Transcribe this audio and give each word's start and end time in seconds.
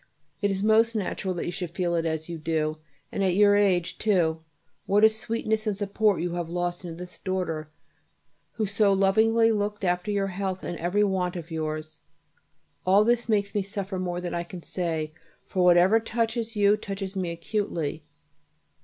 It 0.41 0.49
is 0.49 0.63
most 0.63 0.95
natural 0.95 1.35
that 1.35 1.45
you 1.45 1.51
should 1.51 1.69
feel 1.69 1.93
it 1.93 2.07
as 2.07 2.27
you 2.27 2.39
do, 2.39 2.79
and 3.11 3.23
at 3.23 3.35
your 3.35 3.55
age 3.55 3.99
too; 3.99 4.41
what 4.87 5.03
a 5.03 5.09
sweetness 5.09 5.67
and 5.67 5.77
support 5.77 6.21
you 6.23 6.31
have 6.31 6.49
lost 6.49 6.83
in 6.83 6.97
this 6.97 7.19
daughter 7.19 7.69
who 8.53 8.65
so 8.65 8.93
lovingly 8.93 9.51
looked 9.51 9.83
after 9.83 10.09
your 10.09 10.29
health 10.33 10.63
and 10.63 10.79
every 10.79 11.03
want 11.03 11.35
of 11.35 11.51
yours. 11.51 12.01
All 12.83 13.03
this 13.03 13.29
makes 13.29 13.53
me 13.53 13.61
suffer 13.61 13.99
more 13.99 14.19
than 14.19 14.33
I 14.33 14.41
can 14.43 14.63
say, 14.63 15.13
for 15.45 15.63
whatever 15.63 15.99
touches 15.99 16.55
you 16.55 16.77
touches 16.77 17.15
me 17.15 17.29
acutely. 17.29 18.03